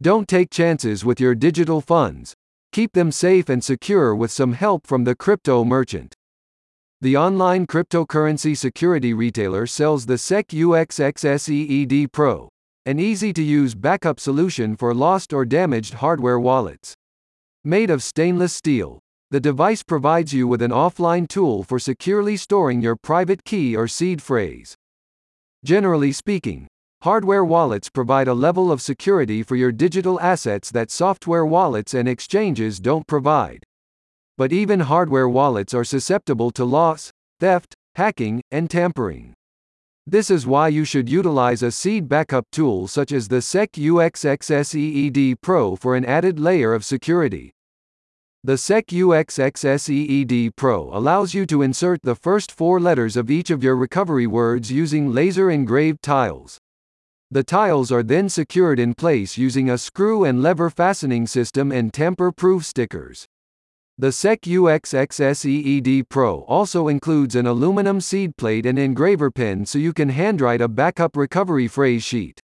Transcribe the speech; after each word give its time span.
Don't 0.00 0.28
take 0.28 0.50
chances 0.50 1.04
with 1.04 1.18
your 1.18 1.34
digital 1.34 1.80
funds. 1.80 2.32
Keep 2.70 2.92
them 2.92 3.10
safe 3.10 3.48
and 3.48 3.64
secure 3.64 4.14
with 4.14 4.30
some 4.30 4.52
help 4.52 4.86
from 4.86 5.02
the 5.02 5.16
crypto 5.16 5.64
merchant. 5.64 6.14
The 7.00 7.16
online 7.16 7.66
cryptocurrency 7.66 8.56
security 8.56 9.12
retailer 9.12 9.66
sells 9.66 10.06
the 10.06 10.14
SecUX 10.14 11.00
XSEED 11.00 12.12
Pro, 12.12 12.48
an 12.86 13.00
easy 13.00 13.32
to 13.32 13.42
use 13.42 13.74
backup 13.74 14.20
solution 14.20 14.76
for 14.76 14.94
lost 14.94 15.32
or 15.32 15.44
damaged 15.44 15.94
hardware 15.94 16.38
wallets. 16.38 16.94
Made 17.64 17.90
of 17.90 18.00
stainless 18.04 18.52
steel, 18.52 19.00
the 19.32 19.40
device 19.40 19.82
provides 19.82 20.32
you 20.32 20.46
with 20.46 20.62
an 20.62 20.70
offline 20.70 21.26
tool 21.26 21.64
for 21.64 21.80
securely 21.80 22.36
storing 22.36 22.80
your 22.80 22.94
private 22.94 23.42
key 23.42 23.74
or 23.74 23.88
seed 23.88 24.22
phrase. 24.22 24.76
Generally 25.64 26.12
speaking, 26.12 26.68
hardware 27.02 27.44
wallets 27.44 27.88
provide 27.88 28.26
a 28.26 28.34
level 28.34 28.72
of 28.72 28.82
security 28.82 29.42
for 29.42 29.54
your 29.54 29.70
digital 29.70 30.20
assets 30.20 30.70
that 30.72 30.90
software 30.90 31.46
wallets 31.46 31.94
and 31.94 32.08
exchanges 32.08 32.80
don't 32.80 33.06
provide. 33.06 33.62
But 34.36 34.52
even 34.52 34.80
hardware 34.80 35.28
wallets 35.28 35.74
are 35.74 35.84
susceptible 35.84 36.50
to 36.52 36.64
loss, 36.64 37.10
theft, 37.38 37.74
hacking, 37.94 38.42
and 38.50 38.68
tampering. 38.68 39.34
This 40.06 40.30
is 40.30 40.46
why 40.46 40.68
you 40.68 40.84
should 40.84 41.08
utilize 41.08 41.62
a 41.62 41.70
seed 41.70 42.08
backup 42.08 42.46
tool 42.50 42.88
such 42.88 43.12
as 43.12 43.28
the 43.28 43.42
SecUX 43.42 44.24
XSEED 44.24 45.36
Pro 45.40 45.76
for 45.76 45.94
an 45.94 46.04
added 46.04 46.40
layer 46.40 46.72
of 46.72 46.84
security. 46.84 47.52
The 48.42 48.54
SecUX 48.54 49.38
XSEED 49.38 50.56
Pro 50.56 50.90
allows 50.96 51.34
you 51.34 51.44
to 51.46 51.62
insert 51.62 52.00
the 52.02 52.14
first 52.14 52.50
four 52.50 52.80
letters 52.80 53.16
of 53.16 53.30
each 53.30 53.50
of 53.50 53.62
your 53.62 53.76
recovery 53.76 54.26
words 54.26 54.72
using 54.72 55.12
laser 55.12 55.50
engraved 55.50 56.02
tiles. 56.02 56.57
The 57.30 57.44
tiles 57.44 57.92
are 57.92 58.02
then 58.02 58.30
secured 58.30 58.80
in 58.80 58.94
place 58.94 59.36
using 59.36 59.68
a 59.68 59.76
screw 59.76 60.24
and 60.24 60.42
lever 60.42 60.70
fastening 60.70 61.26
system 61.26 61.70
and 61.70 61.92
tamper-proof 61.92 62.64
stickers. 62.64 63.26
The 63.98 64.08
SecUX 64.08 64.94
XSEED 64.94 66.08
Pro 66.08 66.42
also 66.42 66.88
includes 66.88 67.34
an 67.34 67.46
aluminum 67.46 68.00
seed 68.00 68.36
plate 68.38 68.64
and 68.64 68.78
engraver 68.78 69.30
pen 69.30 69.66
so 69.66 69.78
you 69.78 69.92
can 69.92 70.08
handwrite 70.08 70.62
a 70.62 70.68
backup 70.68 71.16
recovery 71.18 71.68
phrase 71.68 72.02
sheet. 72.02 72.40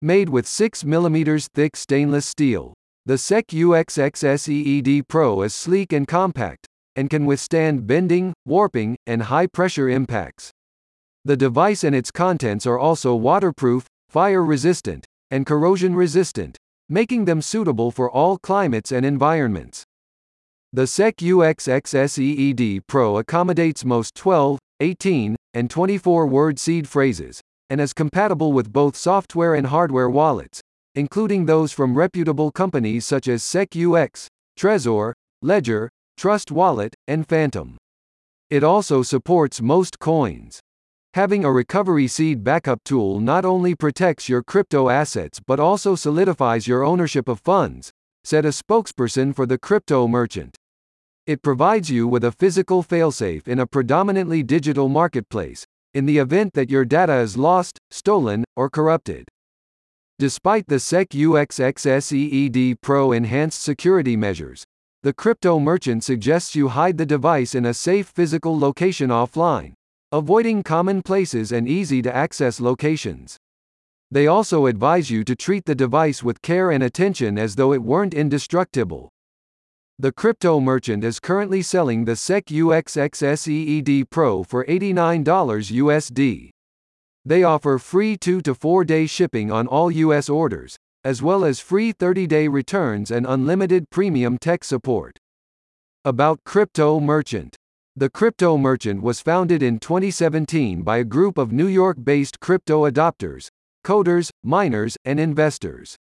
Made 0.00 0.28
with 0.30 0.48
6 0.48 0.82
mm 0.82 1.48
thick 1.54 1.76
stainless 1.76 2.26
steel, 2.26 2.74
the 3.06 3.14
SecUX 3.14 3.98
XSEED 4.10 5.06
Pro 5.06 5.42
is 5.42 5.54
sleek 5.54 5.92
and 5.92 6.08
compact, 6.08 6.66
and 6.96 7.08
can 7.08 7.24
withstand 7.24 7.86
bending, 7.86 8.32
warping, 8.44 8.96
and 9.06 9.24
high-pressure 9.24 9.88
impacts. 9.88 10.50
The 11.24 11.36
device 11.36 11.84
and 11.84 11.94
its 11.94 12.10
contents 12.10 12.66
are 12.66 12.78
also 12.78 13.14
waterproof, 13.14 13.86
fire-resistant, 14.12 15.06
and 15.30 15.46
corrosion-resistant, 15.46 16.58
making 16.90 17.24
them 17.24 17.40
suitable 17.40 17.90
for 17.90 18.10
all 18.10 18.36
climates 18.36 18.92
and 18.92 19.06
environments. 19.06 19.84
The 20.70 20.82
SecUX 20.82 21.66
XSEED 21.66 22.80
Pro 22.86 23.16
accommodates 23.16 23.86
most 23.86 24.14
12, 24.14 24.58
18, 24.80 25.34
and 25.54 25.70
24-word 25.70 26.58
seed 26.58 26.86
phrases, 26.86 27.40
and 27.70 27.80
is 27.80 27.94
compatible 27.94 28.52
with 28.52 28.70
both 28.70 28.96
software 28.96 29.54
and 29.54 29.68
hardware 29.68 30.10
wallets, 30.10 30.60
including 30.94 31.46
those 31.46 31.72
from 31.72 31.94
reputable 31.94 32.50
companies 32.50 33.06
such 33.06 33.28
as 33.28 33.42
SecUX, 33.42 34.26
Trezor, 34.58 35.14
Ledger, 35.40 35.88
Trust 36.18 36.50
Wallet, 36.52 36.94
and 37.08 37.26
Phantom. 37.26 37.78
It 38.50 38.62
also 38.62 39.02
supports 39.02 39.62
most 39.62 39.98
coins. 39.98 40.60
Having 41.14 41.44
a 41.44 41.52
recovery 41.52 42.08
seed 42.08 42.42
backup 42.42 42.82
tool 42.84 43.20
not 43.20 43.44
only 43.44 43.74
protects 43.74 44.30
your 44.30 44.42
crypto 44.42 44.88
assets 44.88 45.40
but 45.46 45.60
also 45.60 45.94
solidifies 45.94 46.66
your 46.66 46.84
ownership 46.84 47.28
of 47.28 47.38
funds, 47.38 47.90
said 48.24 48.46
a 48.46 48.48
spokesperson 48.48 49.34
for 49.34 49.44
the 49.44 49.58
crypto 49.58 50.08
merchant. 50.08 50.56
It 51.26 51.42
provides 51.42 51.90
you 51.90 52.08
with 52.08 52.24
a 52.24 52.32
physical 52.32 52.82
failsafe 52.82 53.46
in 53.46 53.58
a 53.58 53.66
predominantly 53.66 54.42
digital 54.42 54.88
marketplace, 54.88 55.66
in 55.92 56.06
the 56.06 56.16
event 56.16 56.54
that 56.54 56.70
your 56.70 56.86
data 56.86 57.18
is 57.18 57.36
lost, 57.36 57.78
stolen, 57.90 58.42
or 58.56 58.70
corrupted. 58.70 59.28
Despite 60.18 60.66
the 60.68 60.76
SecUX 60.76 61.60
XSEED 61.60 62.76
Pro 62.80 63.12
enhanced 63.12 63.60
security 63.60 64.16
measures, 64.16 64.64
the 65.02 65.12
crypto 65.12 65.58
merchant 65.60 66.04
suggests 66.04 66.54
you 66.54 66.68
hide 66.68 66.96
the 66.96 67.04
device 67.04 67.54
in 67.54 67.66
a 67.66 67.74
safe 67.74 68.06
physical 68.06 68.58
location 68.58 69.10
offline, 69.10 69.74
avoiding 70.12 70.62
common 70.62 71.00
places 71.00 71.52
and 71.52 71.66
easy 71.66 72.02
to 72.02 72.14
access 72.14 72.60
locations. 72.60 73.38
They 74.10 74.26
also 74.26 74.66
advise 74.66 75.10
you 75.10 75.24
to 75.24 75.34
treat 75.34 75.64
the 75.64 75.74
device 75.74 76.22
with 76.22 76.42
care 76.42 76.70
and 76.70 76.82
attention 76.82 77.38
as 77.38 77.54
though 77.54 77.72
it 77.72 77.82
weren't 77.82 78.12
indestructible. 78.12 79.08
The 79.98 80.12
crypto 80.12 80.60
merchant 80.60 81.02
is 81.02 81.18
currently 81.18 81.62
selling 81.62 82.04
the 82.04 82.12
SecUX 82.12 82.94
XSEED 83.08 84.10
Pro 84.10 84.42
for 84.42 84.66
$89 84.66 85.24
USD. 85.24 86.50
They 87.24 87.42
offer 87.42 87.78
free 87.78 88.18
2 88.18 88.42
to 88.42 88.54
4 88.54 88.84
day 88.84 89.06
shipping 89.06 89.50
on 89.50 89.66
all 89.66 89.90
US 89.90 90.28
orders, 90.28 90.76
as 91.04 91.22
well 91.22 91.42
as 91.42 91.58
free 91.60 91.90
30 91.90 92.26
day 92.26 92.48
returns 92.48 93.10
and 93.10 93.24
unlimited 93.26 93.88
premium 93.88 94.36
tech 94.36 94.62
support. 94.62 95.16
About 96.04 96.40
Crypto 96.44 97.00
Merchant 97.00 97.56
The 97.94 98.08
Crypto 98.08 98.56
Merchant 98.56 99.02
was 99.02 99.20
founded 99.20 99.62
in 99.62 99.78
2017 99.78 100.80
by 100.80 100.96
a 100.96 101.04
group 101.04 101.36
of 101.36 101.52
New 101.52 101.66
York 101.66 101.98
based 102.02 102.40
crypto 102.40 102.90
adopters, 102.90 103.48
coders, 103.84 104.30
miners, 104.42 104.96
and 105.04 105.20
investors. 105.20 105.98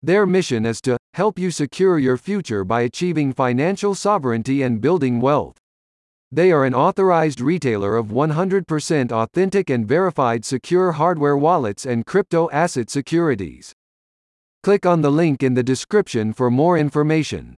Their 0.00 0.24
mission 0.24 0.64
is 0.64 0.80
to 0.82 0.96
help 1.14 1.36
you 1.36 1.50
secure 1.50 1.98
your 1.98 2.16
future 2.16 2.62
by 2.62 2.82
achieving 2.82 3.32
financial 3.32 3.96
sovereignty 3.96 4.62
and 4.62 4.80
building 4.80 5.20
wealth. 5.20 5.56
They 6.30 6.52
are 6.52 6.64
an 6.64 6.74
authorized 6.74 7.40
retailer 7.40 7.96
of 7.96 8.06
100% 8.06 9.10
authentic 9.10 9.68
and 9.68 9.88
verified 9.88 10.44
secure 10.44 10.92
hardware 10.92 11.36
wallets 11.36 11.84
and 11.84 12.06
crypto 12.06 12.48
asset 12.52 12.88
securities. 12.88 13.72
Click 14.62 14.86
on 14.86 15.02
the 15.02 15.10
link 15.10 15.42
in 15.42 15.54
the 15.54 15.64
description 15.64 16.32
for 16.32 16.52
more 16.52 16.78
information. 16.78 17.56